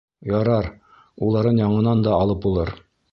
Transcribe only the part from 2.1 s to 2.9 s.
алып булыр.